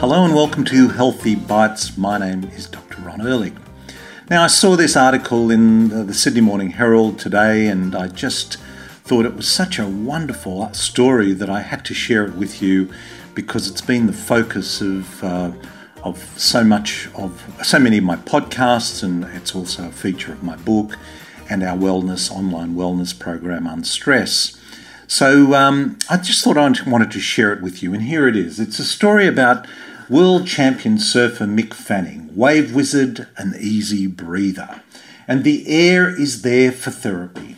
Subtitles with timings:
[0.00, 1.98] Hello and welcome to Healthy Bites.
[1.98, 3.02] My name is Dr.
[3.02, 3.54] Ron Ehrlich.
[4.30, 8.58] Now, I saw this article in the Sydney Morning Herald today and I just
[9.02, 12.92] thought it was such a wonderful story that I had to share it with you
[13.34, 15.24] because it's been the focus of.
[15.24, 15.52] Uh,
[16.04, 20.44] of so much of so many of my podcasts, and it's also a feature of
[20.44, 20.96] my book
[21.50, 24.57] and our wellness online wellness program Unstress.
[25.10, 28.36] So um, I just thought I wanted to share it with you, and here it
[28.36, 28.60] is.
[28.60, 29.66] It's a story about
[30.10, 34.82] world champion surfer Mick Fanning, wave wizard, and easy breather,
[35.26, 37.56] and the air is there for therapy.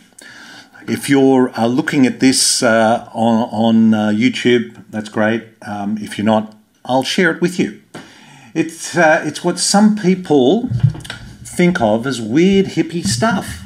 [0.87, 5.43] If you're uh, looking at this uh, on, on uh, YouTube, that's great.
[5.61, 6.55] Um, if you're not,
[6.85, 7.81] I'll share it with you.
[8.53, 10.69] It's, uh, it's what some people
[11.43, 13.60] think of as weird hippie stuff.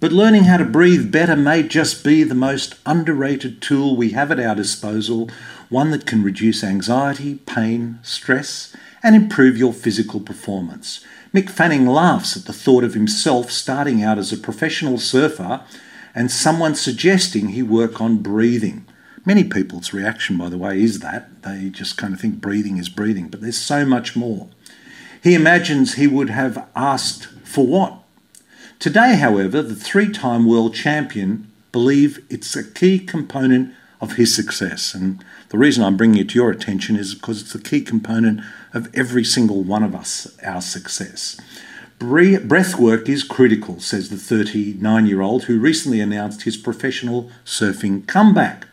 [0.00, 4.30] But learning how to breathe better may just be the most underrated tool we have
[4.30, 5.28] at our disposal,
[5.70, 11.04] one that can reduce anxiety, pain, stress, and improve your physical performance.
[11.34, 15.62] Mick Fanning laughs at the thought of himself starting out as a professional surfer
[16.14, 18.86] and someone suggesting he work on breathing.
[19.26, 21.42] Many people's reaction, by the way, is that.
[21.42, 24.48] They just kind of think breathing is breathing, but there's so much more.
[25.24, 28.04] He imagines he would have asked for what?
[28.78, 34.94] Today, however, the three time world champion believe it's a key component of his success.
[34.94, 38.40] And the reason I'm bringing it to your attention is because it's a key component
[38.72, 41.40] of every single one of us, our success.
[41.98, 48.06] Breath work is critical, says the 39 year old who recently announced his professional surfing
[48.06, 48.68] comeback.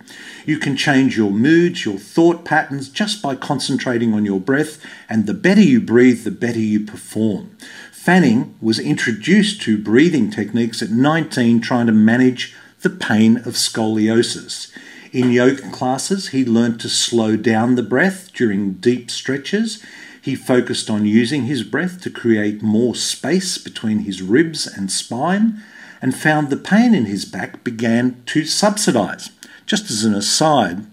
[0.46, 5.26] You can change your moods, your thought patterns just by concentrating on your breath, and
[5.26, 7.58] the better you breathe, the better you perform.
[8.06, 14.72] Fanning was introduced to breathing techniques at 19, trying to manage the pain of scoliosis.
[15.12, 19.84] In yoga classes, he learned to slow down the breath during deep stretches.
[20.22, 25.64] He focused on using his breath to create more space between his ribs and spine
[26.00, 29.24] and found the pain in his back began to subside.
[29.66, 30.86] Just as an aside,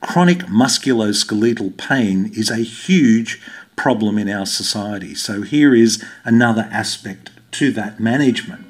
[0.00, 3.40] chronic musculoskeletal pain is a huge
[3.76, 5.14] problem in our society.
[5.14, 8.66] So here is another aspect to that management.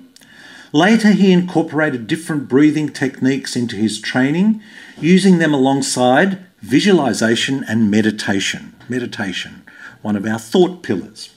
[0.72, 4.60] Later, he incorporated different breathing techniques into his training,
[5.00, 8.74] using them alongside visualization and meditation.
[8.88, 9.62] Meditation,
[10.02, 11.30] one of our thought pillars.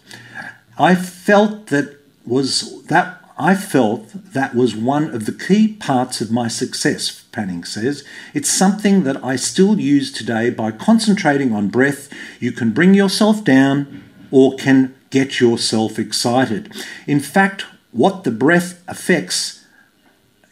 [0.80, 6.32] I felt that was that I felt that was one of the key parts of
[6.32, 8.04] my success, Fanning says.
[8.34, 12.12] It's something that I still use today by concentrating on breath.
[12.40, 16.74] You can bring yourself down or can get yourself excited.
[17.06, 19.64] In fact, what the breath affects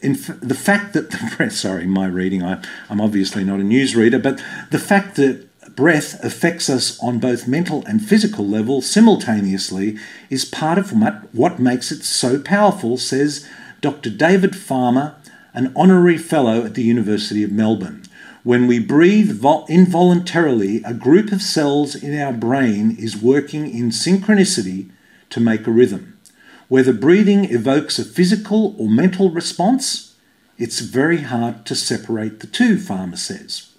[0.01, 3.63] in f- the fact that the breath, sorry, my reading, I, I'm obviously not a
[3.63, 9.97] newsreader, but the fact that breath affects us on both mental and physical level simultaneously
[10.29, 10.91] is part of
[11.33, 13.47] what makes it so powerful, says
[13.81, 14.09] Dr.
[14.09, 15.15] David Farmer,
[15.53, 18.03] an honorary fellow at the University of Melbourne.
[18.43, 24.91] When we breathe involuntarily, a group of cells in our brain is working in synchronicity
[25.31, 26.19] to make a rhythm.
[26.67, 30.15] Whether breathing evokes a physical or mental response,
[30.57, 33.71] it's very hard to separate the two, Farmer says.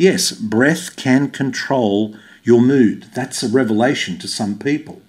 [0.00, 3.08] Yes, breath can control your mood.
[3.12, 5.02] That's a revelation to some people.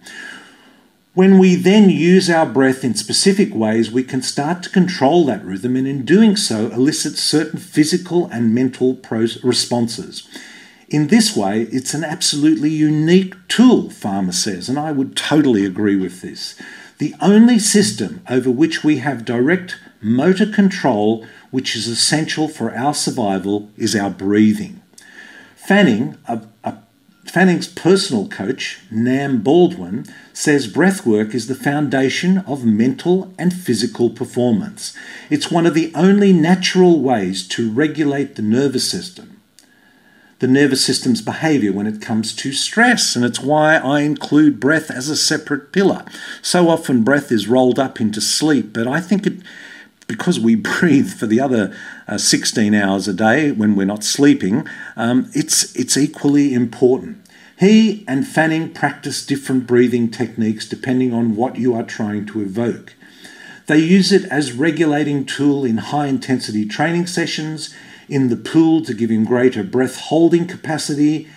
[1.13, 5.45] When we then use our breath in specific ways, we can start to control that
[5.45, 8.99] rhythm and in doing so elicit certain physical and mental
[9.43, 10.27] responses.
[10.89, 15.95] In this way, it's an absolutely unique tool, Farmer says, and I would totally agree
[15.95, 16.61] with this.
[16.97, 22.93] The only system over which we have direct motor control, which is essential for our
[22.93, 24.80] survival, is our breathing.
[25.71, 26.75] Fanning, a, a,
[27.23, 34.93] Fanning's personal coach, Nam Baldwin, says breathwork is the foundation of mental and physical performance.
[35.29, 39.39] It's one of the only natural ways to regulate the nervous system,
[40.39, 44.91] the nervous system's behavior when it comes to stress, and it's why I include breath
[44.91, 46.03] as a separate pillar.
[46.41, 49.37] So often, breath is rolled up into sleep, but I think it
[50.11, 51.75] because we breathe for the other
[52.07, 57.17] uh, 16 hours a day when we're not sleeping, um, it's, it's equally important.
[57.57, 62.95] He and Fanning practice different breathing techniques depending on what you are trying to evoke.
[63.67, 67.73] They use it as regulating tool in high intensity training sessions,
[68.09, 71.29] in the pool to give him greater breath holding capacity,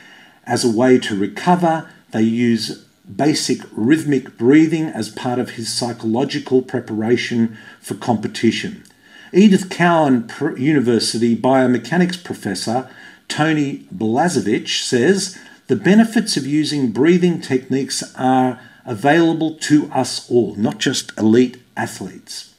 [0.47, 1.89] as a way to recover.
[2.11, 8.85] They use basic rhythmic breathing as part of his psychological preparation for competition.
[9.33, 12.89] Edith Cowan University biomechanics professor
[13.29, 20.79] Tony Blazevich says the benefits of using breathing techniques are available to us all, not
[20.79, 22.55] just elite athletes.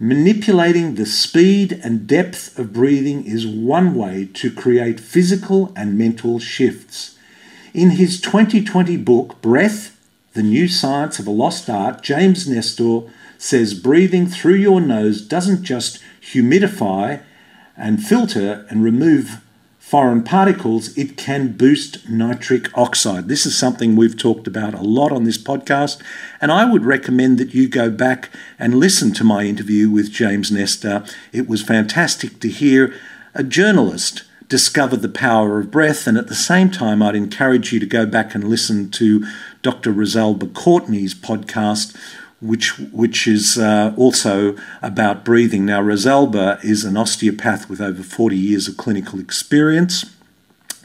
[0.00, 6.40] Manipulating the speed and depth of breathing is one way to create physical and mental
[6.40, 7.16] shifts.
[7.74, 9.98] In his 2020 book, Breath
[10.34, 13.00] The New Science of a Lost Art, James Nestor
[13.36, 17.20] says breathing through your nose doesn't just humidify
[17.76, 19.40] and filter and remove
[19.80, 23.26] foreign particles, it can boost nitric oxide.
[23.26, 26.00] This is something we've talked about a lot on this podcast,
[26.40, 30.52] and I would recommend that you go back and listen to my interview with James
[30.52, 31.04] Nestor.
[31.32, 32.94] It was fantastic to hear
[33.34, 37.80] a journalist discover the power of breath, and at the same time, I'd encourage you
[37.80, 39.26] to go back and listen to
[39.62, 39.92] Dr.
[39.92, 41.96] Rosalba Courtney's podcast
[42.44, 45.64] which which is uh, also about breathing.
[45.64, 50.04] Now, Rosalba is an osteopath with over 40 years of clinical experience,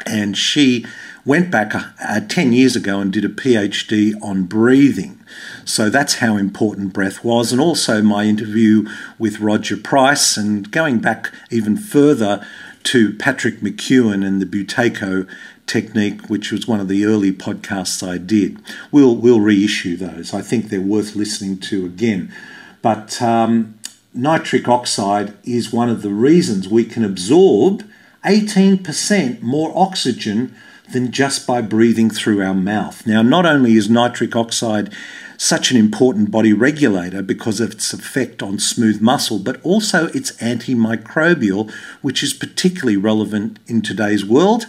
[0.06, 0.86] and she
[1.26, 5.20] went back uh, 10 years ago and did a PhD on breathing.
[5.66, 8.88] So that's how important breath was, and also my interview
[9.18, 12.46] with Roger Price, and going back even further
[12.84, 15.28] to Patrick McKeown and the Buteyko
[15.68, 18.60] technique, which was one of the early podcasts I did.
[18.92, 20.34] We'll we'll reissue those.
[20.34, 22.34] I think they're worth listening to again.
[22.82, 23.80] But um,
[24.14, 27.84] nitric oxide is one of the reasons we can absorb
[28.26, 30.56] 18% more oxygen
[30.92, 33.06] than just by breathing through our mouth.
[33.06, 34.94] Now, not only is nitric oxide
[35.38, 40.34] such an important body regulator because of its effect on smooth muscle, but also it's
[40.34, 41.72] antimicrobial,
[42.02, 44.66] which is particularly relevant in today's world.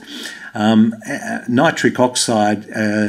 [0.54, 0.94] Um,
[1.48, 3.08] nitric oxide uh,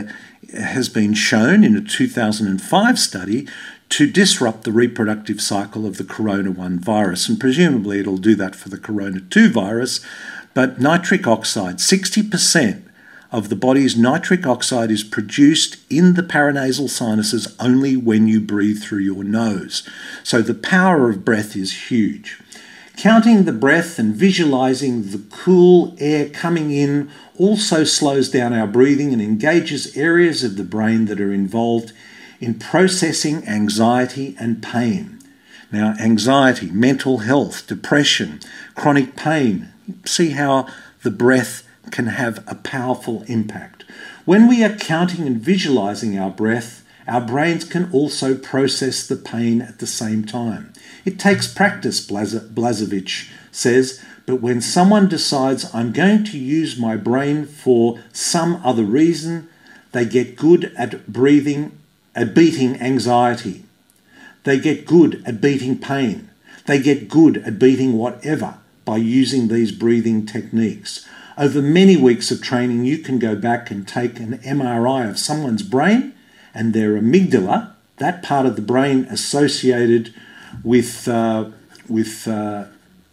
[0.57, 3.47] has been shown in a 2005 study
[3.89, 8.55] to disrupt the reproductive cycle of the corona 1 virus, and presumably it'll do that
[8.55, 10.03] for the corona 2 virus.
[10.55, 12.83] But nitric oxide, 60%
[13.31, 18.81] of the body's nitric oxide is produced in the paranasal sinuses only when you breathe
[18.81, 19.87] through your nose.
[20.23, 22.41] So the power of breath is huge.
[22.97, 29.13] Counting the breath and visualizing the cool air coming in also slows down our breathing
[29.13, 31.93] and engages areas of the brain that are involved
[32.41, 35.19] in processing anxiety and pain.
[35.71, 38.41] Now, anxiety, mental health, depression,
[38.75, 39.69] chronic pain,
[40.05, 40.67] see how
[41.01, 43.83] the breath can have a powerful impact.
[44.25, 49.61] When we are counting and visualizing our breath, our brains can also process the pain
[49.61, 50.71] at the same time.
[51.03, 57.45] It takes practice, Blazevich says, but when someone decides, I'm going to use my brain
[57.45, 59.49] for some other reason,
[59.91, 61.77] they get good at breathing,
[62.15, 63.65] at beating anxiety.
[64.43, 66.29] They get good at beating pain.
[66.65, 71.07] They get good at beating whatever by using these breathing techniques.
[71.41, 75.63] Over many weeks of training, you can go back and take an MRI of someone's
[75.63, 76.13] brain
[76.53, 80.13] and their amygdala, that part of the brain associated
[80.63, 81.49] with, uh,
[81.89, 82.65] with uh,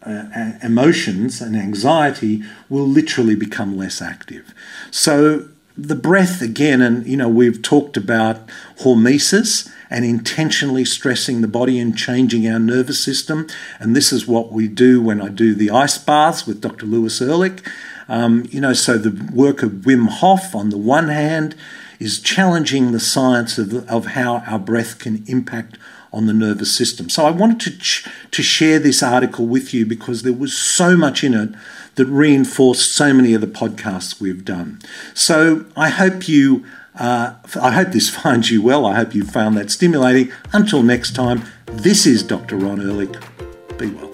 [0.05, 4.53] uh, emotions and anxiety will literally become less active.
[4.91, 8.47] So the breath again, and you know, we've talked about
[8.81, 13.47] hormesis and intentionally stressing the body and changing our nervous system.
[13.81, 16.85] And this is what we do when I do the ice baths with Dr.
[16.85, 17.63] Lewis Ehrlich.
[18.09, 21.55] Um, you know, so the work of Wim Hof on the one hand
[21.99, 25.79] is challenging the science of, of how our breath can impact
[26.13, 27.11] on the nervous system.
[27.11, 30.97] So I wanted to, ch- to share this article with you because there was so
[30.97, 31.51] much in it
[31.97, 34.81] that reinforced so many of the podcasts we've done.
[35.15, 36.65] So I hope you.
[36.99, 38.85] Uh, I hope this finds you well.
[38.85, 40.33] I hope you found that stimulating.
[40.53, 42.57] Until next time, this is Dr.
[42.57, 43.17] Ron Ehrlich.
[43.79, 44.08] Be well.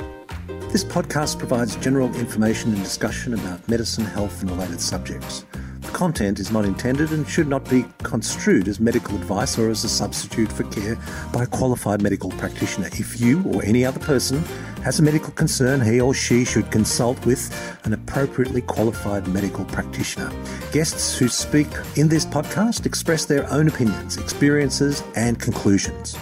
[0.75, 5.47] This podcast provides general information and discussion about medicine, health, and related subjects
[5.83, 9.85] The content is not intended and should not be construed as medical advice or as
[9.85, 10.99] a substitute for care
[11.33, 12.89] by a qualified medical practitioner.
[12.89, 14.43] If you or any other person
[14.83, 17.55] has a medical concern, he or she should consult with
[17.85, 20.33] an appropriately qualified medical practitioner.
[20.73, 26.17] Guests who speak in this podcast express their own opinions, experiences, and conclusions.